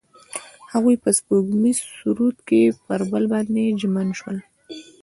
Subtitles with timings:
[0.73, 4.37] هغوی په سپوږمیز سرود کې پر بل باندې ژمن شول.